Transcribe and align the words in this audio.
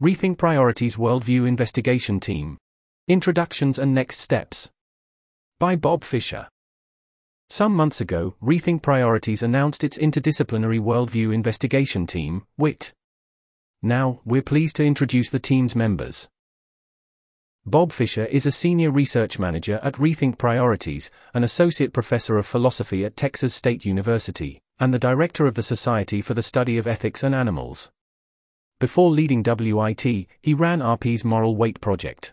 Rethink 0.00 0.38
Priorities 0.38 0.94
Worldview 0.94 1.48
Investigation 1.48 2.20
Team. 2.20 2.56
Introductions 3.08 3.80
and 3.80 3.92
Next 3.92 4.20
Steps. 4.20 4.70
By 5.58 5.74
Bob 5.74 6.04
Fischer. 6.04 6.46
Some 7.48 7.74
months 7.74 8.00
ago, 8.00 8.36
Rethink 8.40 8.80
Priorities 8.80 9.42
announced 9.42 9.82
its 9.82 9.98
interdisciplinary 9.98 10.78
worldview 10.78 11.34
investigation 11.34 12.06
team, 12.06 12.46
WIT. 12.56 12.92
Now, 13.82 14.20
we're 14.24 14.40
pleased 14.40 14.76
to 14.76 14.84
introduce 14.84 15.30
the 15.30 15.40
team's 15.40 15.74
members. 15.74 16.28
Bob 17.66 17.90
Fischer 17.90 18.26
is 18.26 18.46
a 18.46 18.52
senior 18.52 18.92
research 18.92 19.40
manager 19.40 19.80
at 19.82 19.94
Rethink 19.94 20.38
Priorities, 20.38 21.10
an 21.34 21.42
associate 21.42 21.92
professor 21.92 22.38
of 22.38 22.46
philosophy 22.46 23.04
at 23.04 23.16
Texas 23.16 23.52
State 23.52 23.84
University, 23.84 24.60
and 24.78 24.94
the 24.94 25.00
director 25.00 25.48
of 25.48 25.56
the 25.56 25.62
Society 25.64 26.22
for 26.22 26.34
the 26.34 26.42
Study 26.42 26.78
of 26.78 26.86
Ethics 26.86 27.24
and 27.24 27.34
Animals. 27.34 27.90
Before 28.80 29.10
leading 29.10 29.42
WIT, 29.44 30.02
he 30.02 30.54
ran 30.54 30.78
RP's 30.78 31.24
Moral 31.24 31.56
Weight 31.56 31.80
project. 31.80 32.32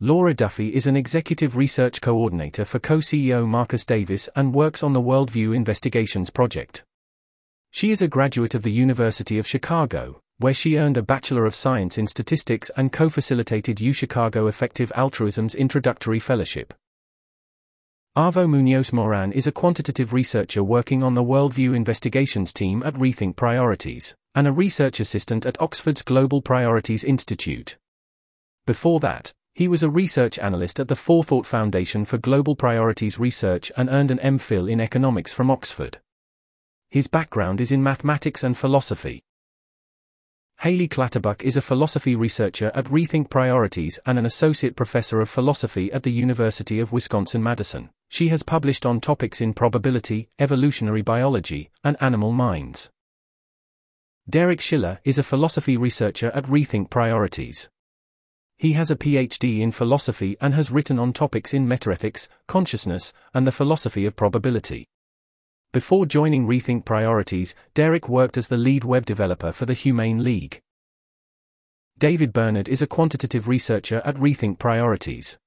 Laura 0.00 0.34
Duffy 0.34 0.74
is 0.74 0.88
an 0.88 0.96
executive 0.96 1.56
research 1.56 2.00
coordinator 2.00 2.64
for 2.64 2.80
co 2.80 2.98
CEO 2.98 3.46
Marcus 3.46 3.86
Davis 3.86 4.28
and 4.34 4.52
works 4.52 4.82
on 4.82 4.94
the 4.94 5.00
Worldview 5.00 5.54
Investigations 5.54 6.30
project. 6.30 6.82
She 7.70 7.92
is 7.92 8.02
a 8.02 8.08
graduate 8.08 8.56
of 8.56 8.64
the 8.64 8.72
University 8.72 9.38
of 9.38 9.46
Chicago, 9.46 10.20
where 10.38 10.52
she 10.52 10.76
earned 10.76 10.96
a 10.96 11.02
Bachelor 11.02 11.46
of 11.46 11.54
Science 11.54 11.98
in 11.98 12.08
Statistics 12.08 12.72
and 12.76 12.92
co 12.92 13.08
facilitated 13.08 13.76
UChicago 13.76 14.48
Effective 14.48 14.90
Altruism's 14.96 15.54
Introductory 15.54 16.18
Fellowship. 16.18 16.74
Arvo 18.16 18.48
Muñoz 18.48 18.90
Morán 18.90 19.30
is 19.30 19.46
a 19.46 19.52
quantitative 19.52 20.12
researcher 20.12 20.64
working 20.64 21.04
on 21.04 21.14
the 21.14 21.22
Worldview 21.22 21.76
Investigations 21.76 22.52
team 22.52 22.82
at 22.84 22.94
Rethink 22.94 23.36
Priorities 23.36 24.16
and 24.36 24.46
a 24.46 24.52
research 24.52 25.00
assistant 25.00 25.46
at 25.46 25.60
Oxford's 25.60 26.02
Global 26.02 26.42
Priorities 26.42 27.02
Institute. 27.02 27.78
Before 28.66 29.00
that, 29.00 29.32
he 29.54 29.66
was 29.66 29.82
a 29.82 29.88
research 29.88 30.38
analyst 30.38 30.78
at 30.78 30.88
the 30.88 30.94
Forethought 30.94 31.46
Foundation 31.46 32.04
for 32.04 32.18
Global 32.18 32.54
Priorities 32.54 33.18
Research 33.18 33.72
and 33.78 33.88
earned 33.88 34.10
an 34.10 34.18
MPhil 34.18 34.70
in 34.70 34.78
economics 34.78 35.32
from 35.32 35.50
Oxford. 35.50 35.98
His 36.90 37.06
background 37.06 37.62
is 37.62 37.72
in 37.72 37.82
mathematics 37.82 38.44
and 38.44 38.54
philosophy. 38.54 39.22
Hayley 40.60 40.88
Clatterbuck 40.88 41.42
is 41.42 41.56
a 41.56 41.62
philosophy 41.62 42.14
researcher 42.14 42.70
at 42.74 42.86
Rethink 42.86 43.30
Priorities 43.30 43.98
and 44.04 44.18
an 44.18 44.26
associate 44.26 44.76
professor 44.76 45.22
of 45.22 45.30
philosophy 45.30 45.90
at 45.92 46.02
the 46.02 46.12
University 46.12 46.78
of 46.78 46.92
Wisconsin 46.92 47.42
Madison. 47.42 47.88
She 48.10 48.28
has 48.28 48.42
published 48.42 48.84
on 48.84 49.00
topics 49.00 49.40
in 49.40 49.54
probability, 49.54 50.28
evolutionary 50.38 51.02
biology, 51.02 51.70
and 51.82 51.96
animal 52.00 52.32
minds. 52.32 52.90
Derek 54.28 54.60
Shiller 54.60 54.98
is 55.04 55.18
a 55.18 55.22
philosophy 55.22 55.76
researcher 55.76 56.32
at 56.32 56.46
Rethink 56.46 56.90
Priorities. 56.90 57.68
He 58.56 58.72
has 58.72 58.90
a 58.90 58.96
PhD 58.96 59.60
in 59.60 59.70
philosophy 59.70 60.36
and 60.40 60.52
has 60.52 60.68
written 60.68 60.98
on 60.98 61.12
topics 61.12 61.54
in 61.54 61.68
metaethics, 61.68 62.26
consciousness, 62.48 63.12
and 63.32 63.46
the 63.46 63.52
philosophy 63.52 64.04
of 64.04 64.16
probability. 64.16 64.88
Before 65.72 66.06
joining 66.06 66.48
Rethink 66.48 66.84
Priorities, 66.84 67.54
Derek 67.74 68.08
worked 68.08 68.36
as 68.36 68.48
the 68.48 68.56
lead 68.56 68.82
web 68.82 69.06
developer 69.06 69.52
for 69.52 69.64
the 69.64 69.74
Humane 69.74 70.24
League. 70.24 70.60
David 71.96 72.32
Bernard 72.32 72.68
is 72.68 72.82
a 72.82 72.88
quantitative 72.88 73.46
researcher 73.46 74.02
at 74.04 74.16
Rethink 74.16 74.58
Priorities. 74.58 75.38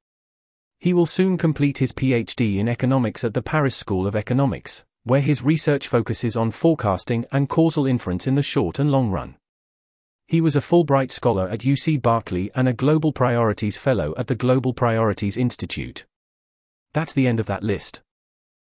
He 0.80 0.94
will 0.94 1.06
soon 1.06 1.38
complete 1.38 1.80
his 1.80 1.92
PhD 1.92 2.60
in 2.60 2.70
economics 2.70 3.26
at 3.26 3.34
the 3.34 3.42
Paris 3.42 3.76
School 3.76 4.08
of 4.08 4.16
Economics 4.16 4.86
where 5.04 5.22
his 5.22 5.44
research 5.44 5.88
focuses 5.88 6.36
on 6.36 6.52
forecasting 6.52 7.26
and 7.32 7.50
causal 7.50 7.86
inference 7.86 8.28
in 8.28 8.36
the 8.36 8.42
short 8.42 8.80
and 8.80 8.92
long 8.92 9.10
run. 9.10 9.36
He 10.28 10.42
was 10.42 10.56
a 10.56 10.62
Fulbright 10.62 11.12
Scholar 11.12 11.50
at 11.50 11.62
UC 11.62 12.02
Berkeley 12.02 12.52
and 12.54 12.68
a 12.68 12.74
Global 12.74 13.12
Priorities 13.12 13.78
Fellow 13.78 14.14
at 14.18 14.28
the 14.28 14.36
Global 14.36 14.74
Priorities 14.74 15.38
Institute. 15.38 16.06
That's 16.94 17.14
the 17.14 17.28
end 17.28 17.40
of 17.40 17.48
that 17.48 17.64
list. 17.64 18.02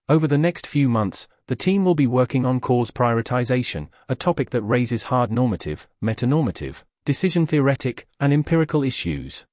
Over 0.10 0.28
the 0.28 0.38
next 0.38 0.68
few 0.68 0.90
months, 0.90 1.28
the 1.48 1.56
team 1.56 1.86
will 1.86 1.96
be 1.96 2.08
working 2.08 2.46
on 2.46 2.60
cause 2.60 2.92
prioritization, 2.92 3.90
a 4.10 4.16
topic 4.16 4.50
that 4.50 4.62
raises 4.62 5.04
hard 5.04 5.32
normative, 5.32 5.88
metanormative, 6.04 6.84
decision 7.06 7.46
theoretic, 7.46 8.08
and 8.20 8.34
empirical 8.34 8.84
issues. 8.84 9.46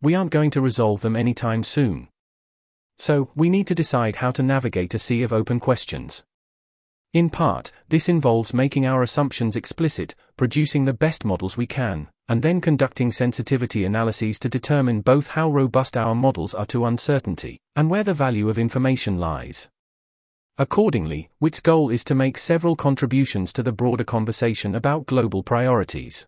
We 0.00 0.14
aren't 0.14 0.30
going 0.30 0.50
to 0.52 0.60
resolve 0.60 1.02
them 1.02 1.16
anytime 1.16 1.62
soon. 1.62 2.08
So, 3.00 3.30
we 3.34 3.48
need 3.48 3.66
to 3.68 3.74
decide 3.74 4.16
how 4.16 4.30
to 4.32 4.42
navigate 4.42 4.92
a 4.92 4.98
sea 4.98 5.22
of 5.22 5.32
open 5.32 5.58
questions. 5.58 6.22
In 7.14 7.30
part, 7.30 7.72
this 7.88 8.10
involves 8.10 8.52
making 8.52 8.84
our 8.84 9.02
assumptions 9.02 9.56
explicit, 9.56 10.14
producing 10.36 10.84
the 10.84 10.92
best 10.92 11.24
models 11.24 11.56
we 11.56 11.66
can, 11.66 12.08
and 12.28 12.42
then 12.42 12.60
conducting 12.60 13.10
sensitivity 13.10 13.86
analyses 13.86 14.38
to 14.40 14.50
determine 14.50 15.00
both 15.00 15.28
how 15.28 15.48
robust 15.48 15.96
our 15.96 16.14
models 16.14 16.52
are 16.52 16.66
to 16.66 16.84
uncertainty, 16.84 17.58
and 17.74 17.88
where 17.88 18.04
the 18.04 18.12
value 18.12 18.50
of 18.50 18.58
information 18.58 19.16
lies. 19.16 19.70
Accordingly, 20.58 21.30
WIT's 21.40 21.60
goal 21.60 21.88
is 21.88 22.04
to 22.04 22.14
make 22.14 22.36
several 22.36 22.76
contributions 22.76 23.50
to 23.54 23.62
the 23.62 23.72
broader 23.72 24.04
conversation 24.04 24.74
about 24.74 25.06
global 25.06 25.42
priorities. 25.42 26.26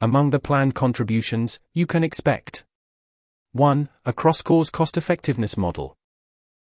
Among 0.00 0.30
the 0.30 0.40
planned 0.40 0.74
contributions, 0.74 1.60
you 1.74 1.86
can 1.86 2.02
expect 2.02 2.64
1. 3.56 3.88
A 4.04 4.12
cross-cause 4.12 4.68
cost-effectiveness 4.68 5.56
model. 5.56 5.96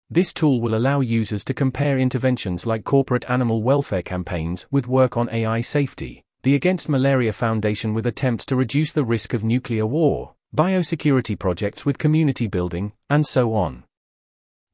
This 0.08 0.34
tool 0.34 0.62
will 0.62 0.76
allow 0.76 1.00
users 1.00 1.44
to 1.46 1.54
compare 1.54 1.98
interventions 1.98 2.68
like 2.68 2.84
corporate 2.84 3.28
animal 3.28 3.64
welfare 3.64 4.04
campaigns 4.04 4.68
with 4.70 4.88
work 4.88 5.18
on 5.18 5.28
AI 5.32 5.62
safety, 5.62 6.24
the 6.44 6.54
Against 6.54 6.88
Malaria 6.88 7.34
Foundation 7.34 7.96
with 7.96 8.06
attempts 8.06 8.46
to 8.46 8.56
reduce 8.56 8.92
the 8.92 9.04
risk 9.04 9.34
of 9.34 9.44
nuclear 9.44 9.88
war, 9.88 10.36
biosecurity 10.56 11.38
projects 11.40 11.88
with 11.88 11.98
community 11.98 12.46
building, 12.46 12.94
and 13.10 13.26
so 13.26 13.56
on. 13.56 13.84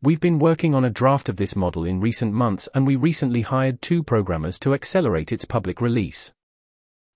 We've 0.01 0.19
been 0.19 0.38
working 0.38 0.75
on 0.75 0.83
a 0.83 0.89
draft 0.89 1.29
of 1.29 1.38
this 1.38 1.55
model 1.55 1.85
in 1.85 2.01
recent 2.01 2.33
months 2.33 2.67
and 2.75 2.85
we 2.85 2.97
recently 2.97 3.41
hired 3.41 3.81
two 3.81 4.03
programmers 4.03 4.59
to 4.59 4.73
accelerate 4.73 5.31
its 5.31 5.45
public 5.45 5.79
release. 5.79 6.33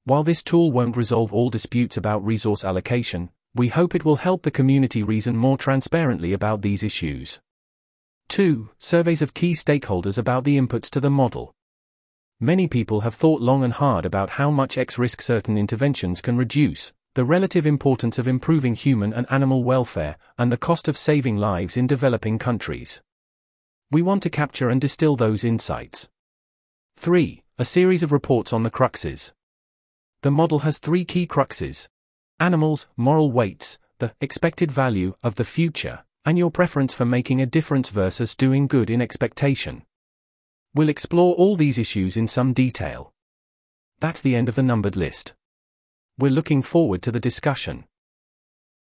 While 0.05 0.23
this 0.23 0.41
tool 0.41 0.71
won't 0.71 0.95
resolve 0.95 1.33
all 1.33 1.49
disputes 1.49 1.97
about 1.97 2.23
resource 2.23 2.63
allocation, 2.63 3.31
we 3.55 3.69
hope 3.69 3.95
it 3.95 4.03
will 4.03 4.17
help 4.17 4.43
the 4.43 4.51
community 4.51 5.01
reason 5.01 5.37
more 5.37 5.57
transparently 5.57 6.33
about 6.33 6.61
these 6.61 6.83
issues. 6.83 7.39
2. 8.27 8.69
Surveys 8.79 9.21
of 9.21 9.33
key 9.33 9.53
stakeholders 9.53 10.17
about 10.17 10.43
the 10.43 10.57
inputs 10.57 10.89
to 10.89 10.99
the 10.99 11.09
model. 11.09 11.53
Many 12.41 12.67
people 12.67 13.01
have 13.01 13.15
thought 13.15 13.41
long 13.41 13.63
and 13.63 13.71
hard 13.71 14.05
about 14.05 14.31
how 14.31 14.51
much 14.51 14.77
X 14.77 14.97
risk 14.97 15.21
certain 15.21 15.57
interventions 15.57 16.19
can 16.19 16.35
reduce, 16.35 16.91
the 17.13 17.23
relative 17.23 17.65
importance 17.65 18.19
of 18.19 18.27
improving 18.27 18.75
human 18.75 19.13
and 19.13 19.25
animal 19.29 19.63
welfare, 19.63 20.17
and 20.37 20.51
the 20.51 20.57
cost 20.57 20.89
of 20.89 20.97
saving 20.97 21.37
lives 21.37 21.77
in 21.77 21.87
developing 21.87 22.37
countries. 22.37 23.01
We 23.89 24.01
want 24.01 24.21
to 24.23 24.29
capture 24.29 24.69
and 24.69 24.81
distill 24.81 25.15
those 25.15 25.45
insights. 25.45 26.09
3. 26.97 27.41
A 27.57 27.63
series 27.63 28.03
of 28.03 28.11
reports 28.11 28.51
on 28.51 28.63
the 28.63 28.71
cruxes. 28.71 29.31
The 30.23 30.31
model 30.31 30.59
has 30.59 30.77
three 30.77 31.05
key 31.05 31.25
cruxes 31.25 31.87
animals, 32.39 32.87
moral 32.97 33.31
weights, 33.31 33.77
the 33.99 34.13
expected 34.19 34.71
value 34.71 35.15
of 35.23 35.35
the 35.35 35.45
future, 35.45 36.03
and 36.25 36.37
your 36.37 36.51
preference 36.51 36.93
for 36.93 37.05
making 37.05 37.39
a 37.39 37.45
difference 37.45 37.89
versus 37.89 38.35
doing 38.35 38.67
good 38.67 38.89
in 38.89 39.01
expectation. 39.01 39.83
We'll 40.73 40.89
explore 40.89 41.35
all 41.35 41.55
these 41.55 41.77
issues 41.77 42.17
in 42.17 42.27
some 42.27 42.51
detail. 42.51 43.13
That's 43.99 44.21
the 44.21 44.35
end 44.35 44.49
of 44.49 44.55
the 44.55 44.63
numbered 44.63 44.95
list. 44.95 45.33
We're 46.17 46.31
looking 46.31 46.61
forward 46.61 47.01
to 47.03 47.11
the 47.11 47.19
discussion. 47.19 47.85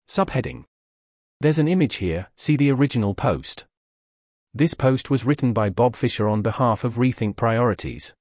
Subheading 0.08 0.64
There's 1.40 1.58
an 1.58 1.68
image 1.68 1.96
here, 1.96 2.28
see 2.36 2.56
the 2.56 2.70
original 2.70 3.14
post. 3.14 3.66
This 4.54 4.74
post 4.74 5.10
was 5.10 5.24
written 5.24 5.52
by 5.52 5.68
Bob 5.68 5.96
Fischer 5.96 6.28
on 6.28 6.40
behalf 6.40 6.84
of 6.84 6.94
Rethink 6.94 7.36
Priorities. 7.36 8.14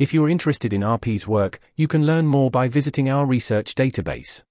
If 0.00 0.14
you're 0.14 0.30
interested 0.30 0.72
in 0.72 0.80
RP's 0.80 1.28
work, 1.28 1.60
you 1.76 1.86
can 1.86 2.06
learn 2.06 2.26
more 2.26 2.50
by 2.50 2.68
visiting 2.68 3.10
our 3.10 3.26
research 3.26 3.74
database. 3.74 4.42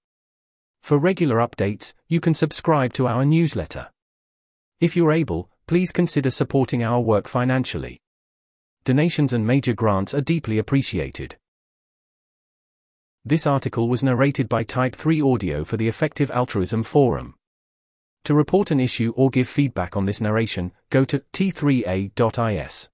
For 0.80 0.96
regular 0.96 1.38
updates, 1.38 1.92
you 2.06 2.20
can 2.20 2.34
subscribe 2.34 2.92
to 2.92 3.08
our 3.08 3.24
newsletter. 3.24 3.88
If 4.78 4.94
you're 4.94 5.10
able, 5.10 5.50
please 5.66 5.90
consider 5.90 6.30
supporting 6.30 6.84
our 6.84 7.00
work 7.00 7.26
financially. 7.26 8.00
Donations 8.84 9.32
and 9.32 9.44
major 9.44 9.74
grants 9.74 10.14
are 10.14 10.20
deeply 10.20 10.58
appreciated. 10.58 11.36
This 13.24 13.44
article 13.44 13.88
was 13.88 14.04
narrated 14.04 14.48
by 14.48 14.62
Type 14.62 14.94
3 14.94 15.20
Audio 15.20 15.64
for 15.64 15.76
the 15.76 15.88
Effective 15.88 16.30
Altruism 16.30 16.84
Forum. 16.84 17.34
To 18.22 18.34
report 18.34 18.70
an 18.70 18.78
issue 18.78 19.12
or 19.16 19.30
give 19.30 19.48
feedback 19.48 19.96
on 19.96 20.06
this 20.06 20.20
narration, 20.20 20.70
go 20.90 21.04
to 21.06 21.24
t3a.is. 21.32 22.88